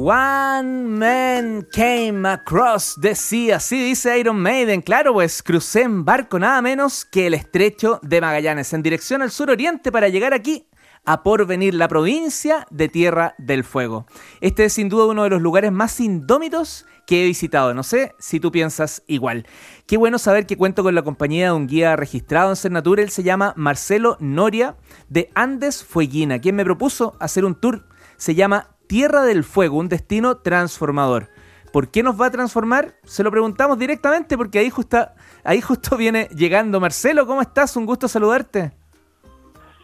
[0.00, 4.80] One man came across the sea, así dice Iron Maiden.
[4.80, 9.32] Claro, pues crucé en barco nada menos que el estrecho de Magallanes en dirección al
[9.32, 10.68] suroriente para llegar aquí
[11.04, 14.06] a Porvenir, la provincia de Tierra del Fuego.
[14.40, 17.74] Este es sin duda uno de los lugares más indómitos que he visitado.
[17.74, 19.48] No sé si tú piensas igual.
[19.88, 23.02] Qué bueno saber que cuento con la compañía de un guía registrado en Cernatura.
[23.02, 24.76] Él se llama Marcelo Noria
[25.08, 27.88] de Andes Fueguina, quien me propuso hacer un tour.
[28.16, 31.28] Se llama Tierra del Fuego, un destino transformador.
[31.72, 32.94] ¿Por qué nos va a transformar?
[33.04, 34.98] Se lo preguntamos directamente porque ahí justo,
[35.44, 36.80] ahí justo viene llegando.
[36.80, 37.76] Marcelo, ¿cómo estás?
[37.76, 38.72] Un gusto saludarte.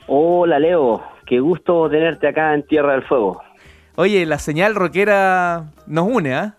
[0.06, 3.40] Hola Leo, qué gusto tenerte acá en Tierra del Fuego.
[3.96, 6.56] Oye, la señal rockera nos une, ¿ah?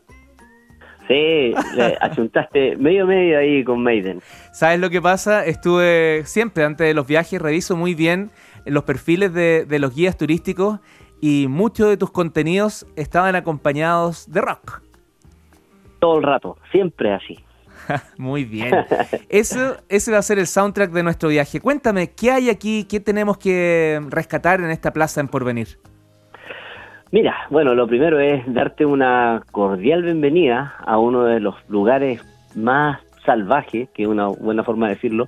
[1.08, 4.22] Sí, le achuntaste medio medio ahí con Maiden.
[4.54, 5.46] ¿Sabes lo que pasa?
[5.46, 8.32] Estuve siempre, antes de los viajes, reviso muy bien
[8.66, 10.80] los perfiles de, de los guías turísticos
[11.22, 14.82] y muchos de tus contenidos estaban acompañados de rock.
[16.00, 17.40] Todo el rato, siempre así.
[18.18, 18.74] Muy bien.
[19.30, 21.60] Eso, ese va a ser el soundtrack de nuestro viaje.
[21.60, 22.86] Cuéntame, ¿qué hay aquí?
[22.86, 25.80] ¿Qué tenemos que rescatar en esta plaza en Porvenir?
[27.12, 32.22] Mira, bueno, lo primero es darte una cordial bienvenida a uno de los lugares
[32.56, 35.28] más salvajes, que es una buena forma de decirlo,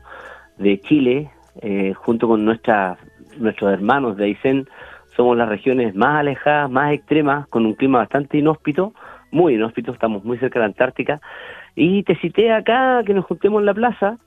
[0.58, 2.98] de Chile, eh, junto con nuestra,
[3.38, 4.68] nuestros hermanos de Aysén.
[5.18, 8.94] Somos las regiones más alejadas, más extremas, con un clima bastante inhóspito,
[9.32, 11.20] muy inhóspito, estamos muy cerca de la Antártica.
[11.76, 14.20] Y te cité acá que nos juntemos en la plaza,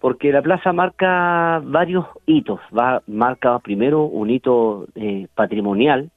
[0.00, 2.60] porque la plaza marca varios hitos.
[2.76, 6.10] Va, marca primero un hito eh, patrimonial,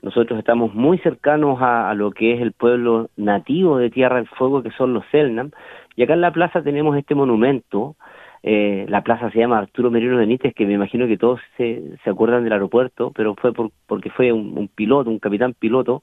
[0.00, 4.62] nosotros estamos muy cercanos a, lo que es el pueblo nativo de Tierra del Fuego,
[4.62, 5.50] que son los Selnam,
[5.96, 7.96] y acá en la plaza tenemos este monumento,
[8.48, 12.44] eh, la plaza se llama Arturo Merino Benítez, que me imagino que todos se, acuerdan
[12.44, 16.00] del aeropuerto, pero fue porque fue un, piloto, un capitán piloto,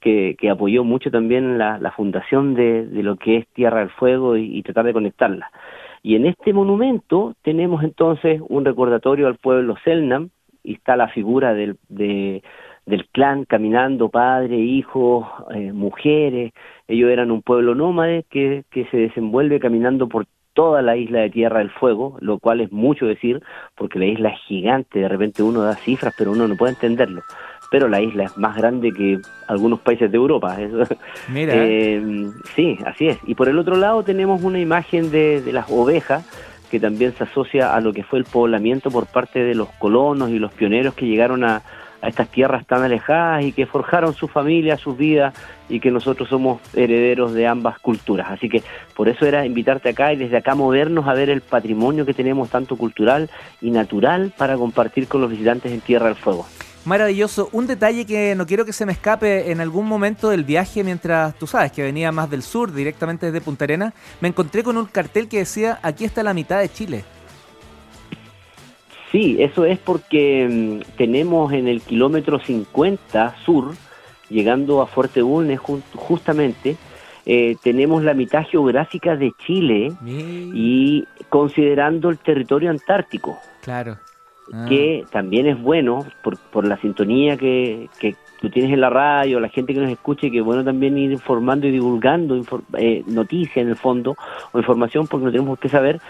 [0.00, 3.90] que, que apoyó mucho también la, la fundación de, de, lo que es Tierra del
[3.90, 5.50] Fuego y, tratar de conectarla.
[6.02, 10.30] Y en este monumento tenemos entonces un recordatorio al pueblo Selnam,
[10.64, 12.42] y está la figura del, de,
[12.86, 16.52] del clan caminando, padre, hijos, eh, mujeres.
[16.88, 21.30] Ellos eran un pueblo nómade que, que se desenvuelve caminando por toda la isla de
[21.30, 23.42] Tierra del Fuego, lo cual es mucho decir,
[23.74, 27.22] porque la isla es gigante, de repente uno da cifras, pero uno no puede entenderlo.
[27.70, 29.18] Pero la isla es más grande que
[29.48, 30.58] algunos países de Europa.
[31.28, 31.54] Mira.
[31.56, 32.02] Eh,
[32.54, 33.18] sí, así es.
[33.26, 36.28] Y por el otro lado tenemos una imagen de, de las ovejas,
[36.70, 40.30] que también se asocia a lo que fue el poblamiento por parte de los colonos
[40.30, 41.62] y los pioneros que llegaron a,
[42.02, 45.32] a estas tierras tan alejadas y que forjaron su familia, sus vidas
[45.68, 48.26] y que nosotros somos herederos de ambas culturas.
[48.30, 48.62] Así que
[48.94, 52.50] por eso era invitarte acá y desde acá movernos a ver el patrimonio que tenemos
[52.50, 53.30] tanto cultural
[53.60, 56.44] y natural para compartir con los visitantes en Tierra del Fuego.
[56.84, 57.48] Maravilloso.
[57.52, 61.32] Un detalle que no quiero que se me escape en algún momento del viaje, mientras
[61.38, 64.86] tú sabes que venía más del sur, directamente desde Punta Arena, me encontré con un
[64.86, 67.04] cartel que decía, aquí está la mitad de Chile.
[69.12, 73.74] Sí, eso es porque mm, tenemos en el kilómetro 50 sur,
[74.30, 75.60] llegando a Fuerte Bulnes
[75.94, 76.76] justamente,
[77.26, 83.38] eh, tenemos la mitad geográfica de Chile y considerando el territorio antártico.
[83.60, 83.98] Claro.
[84.68, 85.08] Que ah.
[85.12, 89.48] también es bueno por, por la sintonía que, que, tú tienes en la radio, la
[89.48, 92.42] gente que nos escuche, que es bueno también ir informando y divulgando
[92.76, 94.16] eh, noticias en el fondo
[94.50, 96.00] o información porque no tenemos que saber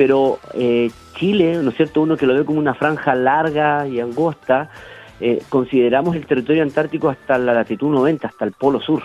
[0.00, 2.00] pero eh, Chile, ¿no es cierto?
[2.00, 4.70] Uno que lo ve como una franja larga y angosta,
[5.20, 9.02] eh, consideramos el territorio antártico hasta la latitud 90, hasta el polo sur.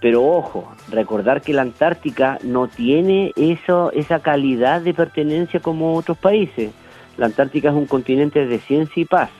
[0.00, 6.18] Pero ojo, recordar que la Antártica no tiene eso, esa calidad de pertenencia como otros
[6.18, 6.70] países.
[7.16, 9.30] La Antártica es un continente de ciencia y paz.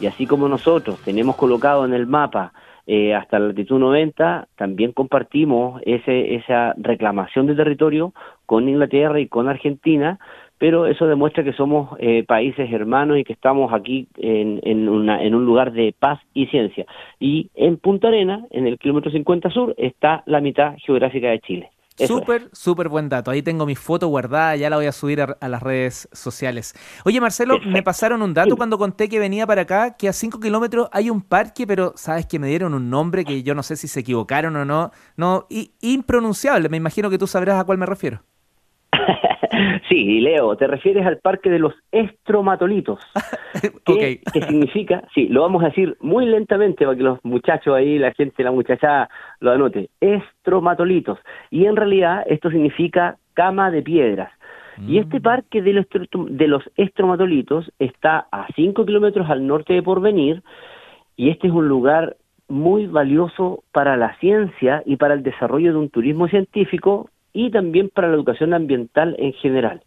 [0.00, 2.52] Y así como nosotros tenemos colocado en el mapa
[2.86, 8.12] eh, hasta la latitud 90, también compartimos ese, esa reclamación de territorio
[8.46, 10.18] con Inglaterra y con Argentina,
[10.58, 15.22] pero eso demuestra que somos eh, países hermanos y que estamos aquí en, en, una,
[15.22, 16.86] en un lugar de paz y ciencia.
[17.18, 21.70] Y en Punta Arena, en el kilómetro 50 sur, está la mitad geográfica de Chile.
[21.96, 23.30] Súper, súper buen dato.
[23.30, 26.74] Ahí tengo mi foto guardada, ya la voy a subir a, las redes sociales.
[27.04, 30.40] Oye, Marcelo, me pasaron un dato cuando conté que venía para acá, que a 5
[30.40, 33.76] kilómetros hay un parque, pero sabes que me dieron un nombre que yo no sé
[33.76, 34.90] si se equivocaron o no.
[35.16, 35.46] No,
[35.80, 36.68] impronunciable.
[36.68, 38.22] Me imagino que tú sabrás a cuál me refiero.
[39.88, 43.00] Sí, Leo, te refieres al parque de los estromatolitos.
[43.84, 45.04] ¿Qué, significa?
[45.14, 48.52] Sí, lo vamos a decir muy lentamente para que los muchachos ahí, la gente, la
[48.52, 49.08] muchacha
[49.40, 49.90] lo anote.
[50.00, 51.18] Estromatolitos.
[51.50, 54.32] Y en realidad esto significa cama de piedras.
[54.78, 55.02] Y mm.
[55.02, 60.42] este parque de los, de los estromatolitos está a 5 kilómetros al norte de Porvenir
[61.16, 62.16] y este es un lugar
[62.48, 67.90] muy valioso para la ciencia y para el desarrollo de un turismo científico y también
[67.90, 69.82] para la educación ambiental en general.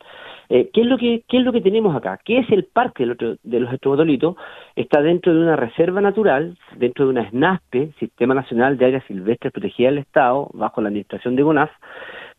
[0.50, 2.20] Eh, ¿qué, es lo que, ¿Qué es lo que tenemos acá?
[2.24, 4.36] ¿Qué es el parque de los estromatolitos?
[4.76, 9.52] Está dentro de una reserva natural, dentro de una SNASPE, Sistema Nacional de Áreas Silvestres
[9.52, 11.72] Protegidas del Estado, bajo la administración de GONAF,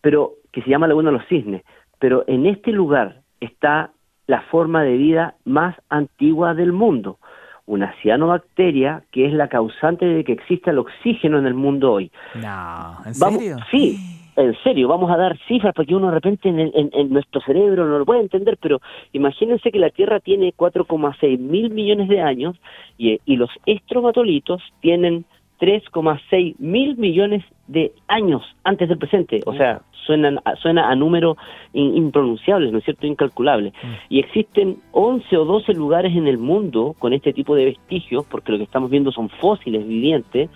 [0.00, 1.62] pero que se llama Laguna de los Cisnes.
[1.98, 3.90] Pero en este lugar está
[4.26, 7.18] la forma de vida más antigua del mundo,
[7.66, 12.10] una cianobacteria que es la causante de que exista el oxígeno en el mundo hoy.
[12.34, 13.56] No, ¿en serio?
[13.70, 17.98] sí, en serio, vamos a dar cifras porque uno de repente en, nuestro cerebro no
[17.98, 18.80] lo puede entender, pero
[19.12, 22.56] imagínense que la Tierra tiene 4,6 mil millones de años
[22.96, 25.24] y, y los estromatolitos tienen
[25.60, 29.40] 3,6 mil millones de años antes del presente.
[29.44, 31.36] O sea, suenan, suena a números
[31.72, 33.72] impronunciables, ¿no es cierto?, incalculables.
[33.74, 33.86] Mm.
[34.08, 38.52] Y existen 11 o 12 lugares en el mundo con este tipo de vestigios, porque
[38.52, 40.48] lo que estamos viendo son fósiles vivientes,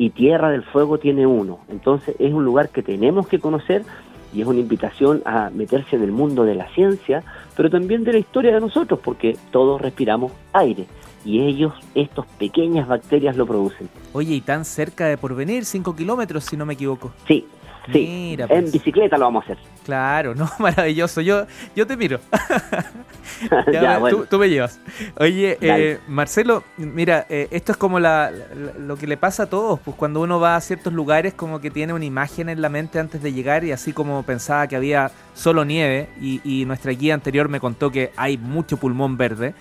[0.00, 1.58] y Tierra del Fuego tiene uno.
[1.68, 3.84] Entonces es un lugar que tenemos que conocer
[4.32, 7.22] y es una invitación a meterse en el mundo de la ciencia,
[7.54, 10.86] pero también de la historia de nosotros, porque todos respiramos aire
[11.22, 13.90] y ellos, estos pequeñas bacterias, lo producen.
[14.14, 17.12] Oye, y tan cerca de Porvenir, 5 kilómetros, si no me equivoco.
[17.28, 17.44] Sí,
[17.92, 18.72] Sí, en pues.
[18.72, 19.64] bicicleta lo vamos a hacer.
[19.84, 21.20] Claro, no, maravilloso.
[21.20, 22.20] Yo, yo te miro.
[24.28, 24.80] tú, me llevas.
[25.18, 28.30] Oye, eh, Marcelo, mira, eh, esto es como la,
[28.78, 29.80] lo que le pasa a todos.
[29.80, 32.98] Pues cuando uno va a ciertos lugares, como que tiene una imagen en la mente
[32.98, 37.48] antes de llegar, y así como pensaba que había solo nieve, y, nuestra guía anterior
[37.48, 39.54] me contó que hay mucho pulmón verde.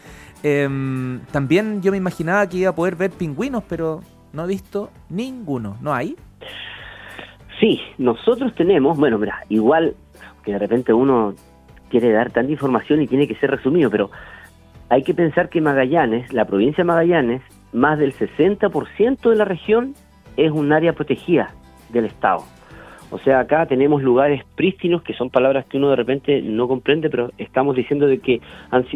[0.44, 4.02] Em, también yo me imaginaba que iba a poder ver pingüinos, pero
[4.34, 5.78] no he visto ninguno.
[5.82, 6.16] ¿No hay?
[7.60, 9.96] Sí, nosotros tenemos, bueno, mira, igual
[10.44, 11.34] que de repente uno
[11.90, 14.12] quiere dar tanta información y tiene que ser resumido, pero
[14.90, 17.42] hay que pensar que Magallanes, la provincia de Magallanes,
[17.74, 19.94] más del 60% de la región
[20.38, 21.54] es un área protegida
[21.90, 22.44] del Estado.
[23.12, 27.10] O sea, acá tenemos lugares prístinos, que son palabras que uno de repente no comprende,
[27.10, 28.42] pero estamos diciendo de que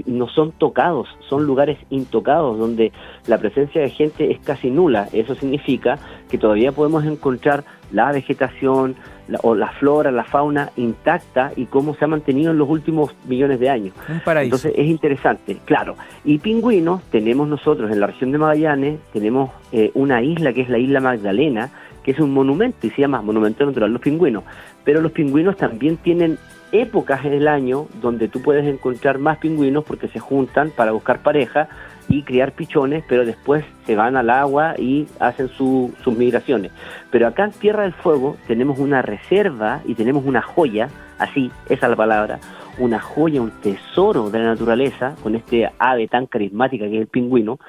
[0.05, 2.91] no son tocados, son lugares intocados, donde
[3.27, 5.07] la presencia de gente es casi nula.
[5.13, 5.97] Eso significa
[6.29, 8.95] que todavía podemos encontrar la vegetación
[9.41, 13.59] o la flora, la fauna intacta y cómo se ha mantenido en los últimos millones
[13.59, 13.95] de años.
[14.09, 14.55] Un paraíso.
[14.55, 15.95] Entonces es interesante, claro.
[16.25, 20.69] Y pingüinos tenemos nosotros en la región de Magallanes, tenemos eh, una isla que es
[20.69, 21.71] la isla Magdalena,
[22.03, 24.43] que es un monumento y se llama Monumento Natural Los Pingüinos.
[24.83, 26.37] Pero los pingüinos también tienen
[26.71, 31.19] épocas en el año donde tú puedes encontrar más pingüinos porque se juntan para buscar
[31.19, 31.69] pareja
[32.09, 36.71] y criar pichones, pero después se van al agua y hacen sus migraciones.
[37.11, 41.85] Pero acá en Tierra del Fuego tenemos una reserva y tenemos una joya, así, esa
[41.85, 42.39] es la palabra,
[42.77, 47.07] una joya, un tesoro de la naturaleza, con este ave tan carismática que es el
[47.07, 47.59] pingüino,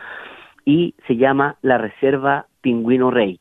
[0.65, 3.39] y se llama la Reserva Pingüino Rey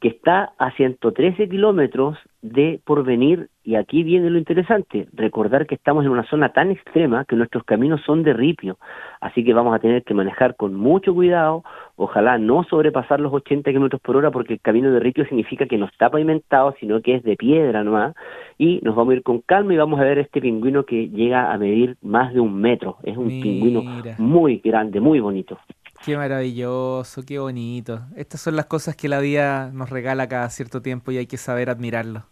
[0.00, 6.04] que está a 113 kilómetros de Porvenir, y aquí viene lo interesante, recordar que estamos
[6.04, 8.78] en una zona tan extrema que nuestros caminos son de ripio,
[9.20, 11.64] así que vamos a tener que manejar con mucho cuidado,
[11.96, 15.78] ojalá no sobrepasar los 80 kilómetros por hora, porque el camino de ripio significa que
[15.78, 18.14] no está pavimentado, sino que es de piedra nomás,
[18.58, 21.52] y nos vamos a ir con calma y vamos a ver este pingüino que llega
[21.52, 23.82] a medir más de un metro, es un pingüino
[24.18, 25.58] muy grande, muy bonito.
[26.06, 27.98] Qué maravilloso, qué bonito.
[28.16, 31.36] Estas son las cosas que la vida nos regala cada cierto tiempo y hay que
[31.36, 32.22] saber admirarlo.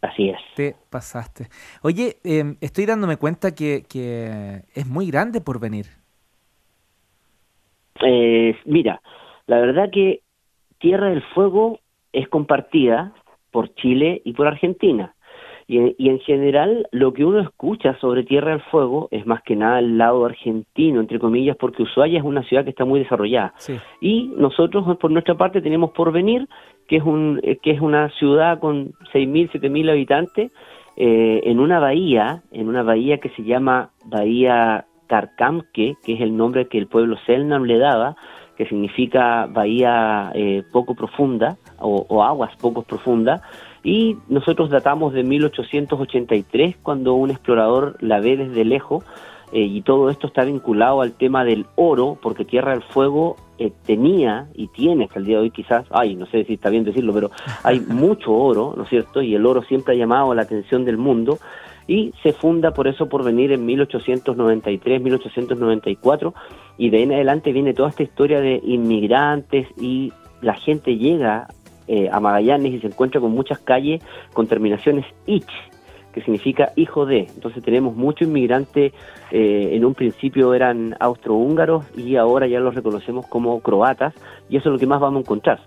[0.00, 0.38] Así es.
[0.54, 1.48] Te pasaste.
[1.82, 3.82] Oye, em, estoy dándome cuenta que,
[4.76, 5.86] es muy grande por venir.
[8.00, 9.02] Eh, mira,
[9.48, 10.20] la verdad que
[10.78, 11.80] Tierra del Fuego
[12.12, 13.12] es compartida
[13.50, 15.16] por Chile y por Argentina.
[15.66, 19.78] Y, en general lo que uno escucha sobre Tierra del Fuego es más que nada
[19.78, 23.54] el lado argentino, entre comillas, porque Ushuaia es una ciudad que está muy desarrollada.
[24.00, 26.48] Y nosotros, por nuestra parte, tenemos Porvenir,
[26.88, 30.52] que es, un, eh, que es una ciudad con 6.000, 7.000 habitantes,
[30.96, 36.36] eh, en una bahía, en una bahía que se llama Bahía Carcamque, que es el
[36.36, 38.16] nombre que el pueblo Selnam le daba,
[38.56, 43.42] que significa bahía eh, poco profunda o, o aguas poco profundas,
[43.84, 49.04] y nosotros datamos de 1883 cuando un explorador la ve desde lejos
[49.52, 53.70] eh, y todo esto está vinculado al tema del oro, porque Tierra del Fuego eh,
[53.84, 56.84] tenía y tiene hasta el día de hoy quizás, ay, no sé si está bien
[56.84, 57.30] decirlo, pero
[57.62, 59.20] hay mucho oro, ¿no es cierto?
[59.20, 61.38] Y el oro siempre ha llamado la atención del mundo
[61.86, 66.34] y se funda por eso por venir en 1893, 1894
[66.78, 71.48] y de ahí en adelante viene toda esta historia de inmigrantes y la gente llega
[71.88, 75.46] eh, a Magallanes y se encuentra con muchas calles con terminaciones ich,
[76.12, 77.26] que significa hijo de.
[77.34, 78.92] Entonces tenemos muchos inmigrantes,
[79.30, 84.14] eh, en un principio eran austrohúngaros y ahora ya los reconocemos como croatas
[84.48, 85.60] y eso es lo que más vamos a encontrar.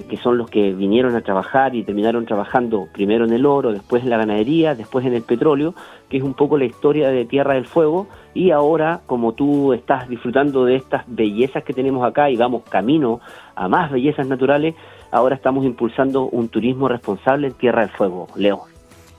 [0.00, 4.02] Que, son los que vinieron a trabajar y terminaron trabajando primero en el oro, después
[4.02, 5.74] en la ganadería, después en el petróleo,
[6.08, 10.08] que es un poco la historia de Tierra del Fuego, y ahora, como tú estás
[10.08, 13.20] disfrutando de estas bellezas que tenemos acá y vamos camino
[13.54, 14.74] a más bellezas naturales,
[15.10, 18.71] ahora estamos impulsando un turismo responsable en Tierra del Fuego, Leo.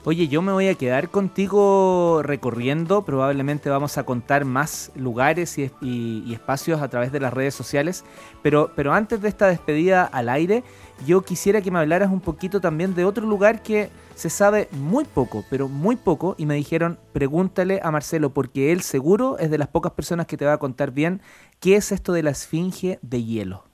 [0.06, 6.30] Oye, yo me voy a quedar contigo recorriendo, probablemente vamos a contar más lugares y,
[6.30, 8.04] espacios a través de las redes sociales,
[8.42, 10.62] pero, pero antes de esta despedida al aire,
[11.06, 15.06] yo quisiera que me hablaras un poquito también de otro lugar que se sabe muy
[15.06, 19.56] poco, pero muy poco, y me dijeron, pregúntale a Marcelo, porque él seguro es de
[19.56, 21.22] las pocas personas que te va a contar bien
[21.60, 23.73] qué es esto de la esfinge de hielo.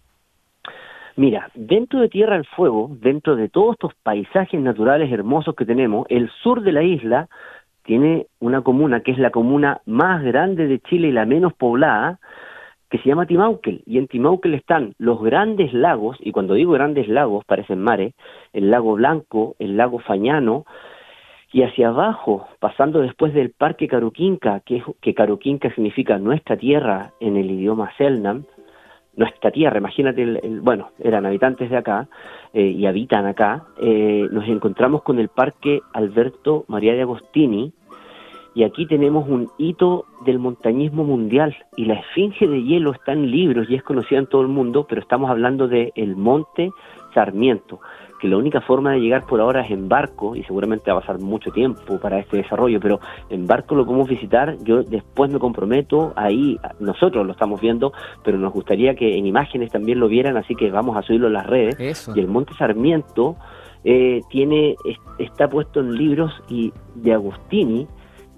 [1.17, 6.07] Mira, dentro de Tierra del Fuego, dentro de todos estos paisajes naturales hermosos que tenemos,
[6.09, 7.29] el sur de la isla
[7.85, 12.21] tiene una comuna que es la comuna más grande de Chile y la menos poblada,
[12.89, 13.83] que se llama Timauquel.
[13.87, 18.15] Y en Timauquel están los grandes lagos, y cuando digo grandes lagos parecen mares,
[18.53, 20.65] el lago Blanco, el lago Fañano,
[21.53, 27.37] y hacia abajo, pasando después del Parque Caruquinca, que, que Caruquinca significa nuestra tierra en
[27.37, 28.45] el idioma Selnam,
[29.17, 32.09] nuestra tierra, imagínate, el, bueno, eran habitantes de acá
[32.53, 37.73] eh, y habitan acá, eh, nos encontramos con el Parque Alberto María de Agostini
[38.55, 43.31] y aquí tenemos un hito del montañismo mundial y la esfinge de hielo está en
[43.31, 46.71] libros y es conocida en todo el mundo, pero estamos hablando de el Monte
[47.15, 47.81] Sarmiento
[48.21, 51.01] que la única forma de llegar por ahora es en barco y seguramente va a
[51.01, 53.01] pasar mucho tiempo para este desarrollo, pero
[53.31, 58.39] en barco lo podemos visitar, yo después me comprometo, ahí nosotros lo estamos viendo, pero
[58.39, 61.47] nos gustaría que en imágenes también lo vieran, así que vamos a subirlo en las
[61.47, 62.11] redes.
[62.15, 63.37] Y el Monte Sarmiento
[63.85, 64.77] eh, tiene
[65.19, 67.87] está puesto en libros y de Agustini,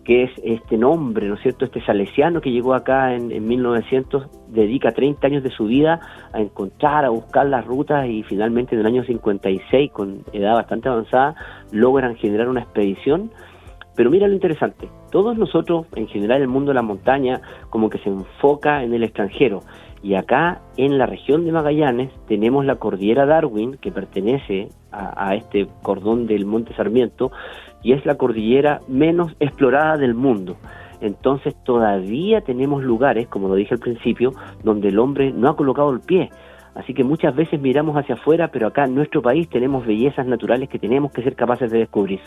[0.04, 1.64] que es este nombre, ¿no es cierto?
[1.64, 6.00] Este salesiano que llegó acá en, en, 1900, dedica 30 años de su vida
[6.32, 10.88] a encontrar, a buscar las rutas y finalmente en el año 56, con edad bastante
[10.88, 11.37] avanzada,
[11.71, 13.30] logran generar una expedición.
[13.94, 17.99] Pero mira lo interesante, todos nosotros, en general el mundo de la montaña, como que
[17.99, 19.61] se enfoca en el extranjero.
[20.02, 25.68] Y acá en la región de Magallanes tenemos la cordillera Darwin, que pertenece a, este
[25.82, 27.30] cordón del Monte Sarmiento,
[27.82, 30.56] y es la cordillera menos explorada del mundo.
[31.00, 34.32] Entonces todavía tenemos lugares, como lo dije al principio,
[34.64, 36.30] donde el hombre no ha colocado el pie.
[36.75, 40.68] Así que muchas veces miramos hacia afuera, pero acá en nuestro país tenemos bellezas naturales
[40.68, 42.20] que tenemos que ser capaces de descubrir.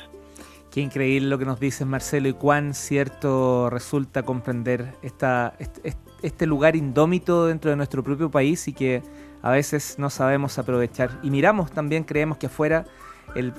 [0.76, 6.46] Qué increíble lo que nos dices, Marcelo, y cuán cierto resulta comprender esta, este, este
[6.46, 9.02] lugar indómito dentro de nuestro propio país y que
[9.42, 11.12] a veces no sabemos aprovechar.
[11.24, 12.84] Y miramos también, creemos que afuera
[13.36, 13.54] el,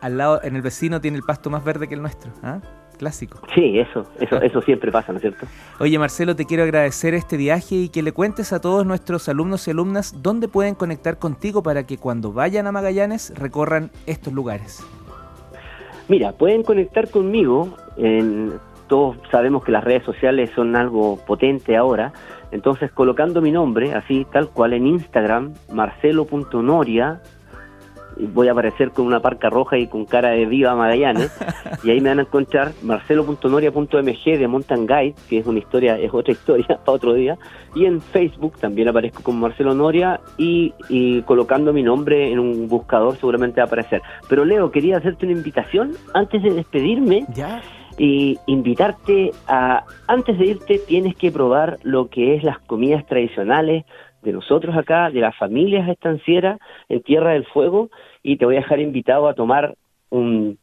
[0.00, 2.30] al lado, en el vecino tiene el pasto más verde que el nuestro.
[2.44, 2.60] ¿ah?
[2.96, 3.40] Clásico.
[3.52, 5.48] Sí, eso, eso, eso siempre pasa, ¿no es cierto?
[5.80, 9.66] Oye, Marcelo, te quiero agradecer este viaje y que le cuentes a todos nuestros alumnos
[9.66, 14.84] y alumnas dónde pueden conectar contigo para que cuando vayan a Magallanes recorran estos lugares.
[16.10, 18.54] Mira, pueden conectar conmigo en
[18.88, 22.12] todos sabemos que las redes sociales son algo potente ahora,
[22.50, 27.20] entonces colocando mi nombre, así tal cual en Instagram, marcelo.noria,
[28.26, 31.30] voy a aparecer con una parca roja y con cara de viva Magallanes,
[31.84, 36.12] y ahí me van a encontrar marcelo.noria.mg de Mountain Guide, que es una historia, es
[36.12, 37.38] otra historia para otro día,
[37.74, 42.68] y en Facebook también aparezco con Marcelo Noria y, y colocando mi nombre en un
[42.68, 44.02] buscador seguramente va a aparecer.
[44.28, 47.26] Pero Leo, quería hacerte una invitación antes de despedirme.
[47.34, 47.60] ¿Ya?
[47.98, 53.84] y invitarte a, antes de irte tienes que probar lo que es las comidas tradicionales
[54.22, 56.58] de nosotros acá, de las familias estancieras
[56.88, 57.90] en Tierra del Fuego,
[58.22, 59.74] y te voy a dejar invitado a tomar
[60.10, 60.58] un,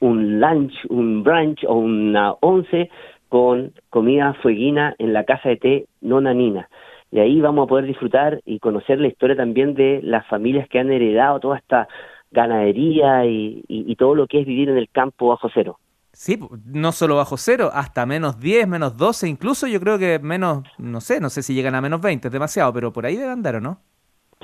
[0.00, 2.90] un lunch, un brunch o una once
[3.28, 6.68] con comida fueguina en la casa de té Nona Nina.
[7.10, 10.78] Y ahí vamos a poder disfrutar y conocer la historia también de las familias que
[10.78, 11.88] han heredado toda esta
[12.30, 15.78] ganadería y, y todo lo que es vivir en el campo bajo cero.
[16.18, 20.64] Sí, no solo bajo cero, hasta menos 10, menos 12, incluso yo creo que menos,
[20.78, 23.30] no sé, no sé si llegan a menos 20, es demasiado, pero por ahí debe
[23.30, 23.82] andar, ¿o no?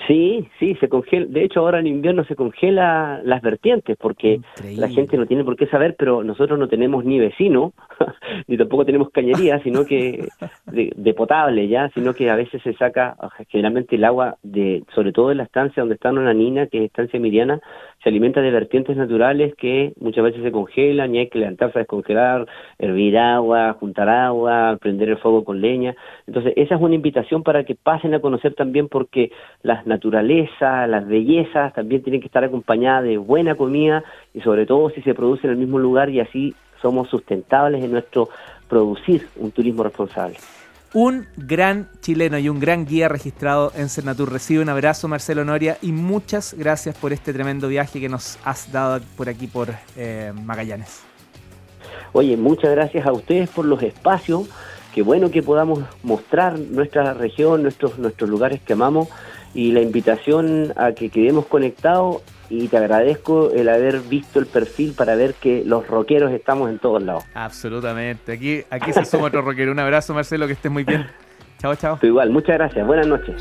[0.07, 1.27] Sí, sí, se congela.
[1.29, 4.41] De hecho, ahora en invierno se congela las vertientes porque
[4.75, 7.73] la gente no tiene por qué saber, pero nosotros no tenemos ni vecino,
[8.49, 10.29] ni tampoco tenemos cañería, sino que
[10.67, 13.17] de, potable ya, sino que a veces se saca
[13.49, 16.85] generalmente el agua de, sobre todo en la estancia donde está una nina, que es
[16.85, 17.61] estancia miriana,
[18.03, 21.83] se alimenta de vertientes naturales que muchas veces se congelan y hay que levantarse a
[21.83, 22.47] descongelar,
[22.79, 25.95] hervir agua, juntar agua, prender el fuego con leña.
[26.27, 29.31] Entonces, esa es una invitación para que pasen a conocer también porque
[29.63, 34.03] las naturaleza, las bellezas, también tienen que estar acompañadas de buena comida
[34.35, 37.93] y sobre todo si se produce en el mismo lugar y así somos sustentables en
[37.93, 38.29] nuestro
[38.69, 40.37] producir un turismo responsable.
[40.95, 44.31] Un gran chileno y un gran guía registrado en Cernatur.
[44.31, 48.71] Recibe un abrazo, Marcelo Noria, y muchas gracias por este tremendo viaje que nos has
[48.71, 51.03] dado por aquí, por eh, Magallanes.
[52.13, 54.51] Oye, muchas gracias a ustedes por los espacios.
[54.95, 59.09] Qué bueno que podamos mostrar nuestra región, nuestros, nuestros lugares que amamos
[59.55, 64.93] y la invitación a que quedemos conectados y te agradezco el haber visto el perfil
[64.93, 67.25] para ver que los rockeros estamos en todos lados.
[67.35, 68.33] Absolutamente.
[68.33, 69.73] Aquí, aquí se suma otro rockero.
[69.73, 71.07] Un abrazo, Marcelo, que estés muy bien.
[71.59, 71.99] Chao, chao.
[72.03, 72.85] igual, muchas gracias.
[72.87, 73.37] Buenas noches.